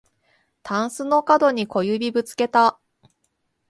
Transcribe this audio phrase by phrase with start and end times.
[0.63, 2.79] たんすのかどに小指ぶつけた